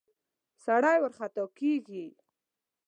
[0.63, 2.05] سړی ورخطا کېږي.